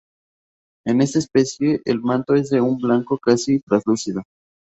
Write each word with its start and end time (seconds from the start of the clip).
En 0.83 0.99
esta 0.99 1.19
especie, 1.19 1.79
el 1.85 2.01
manto 2.01 2.33
es 2.33 2.49
de 2.49 2.59
un 2.59 2.79
blanco 2.79 3.19
casi 3.19 3.59
traslúcido. 3.59 4.23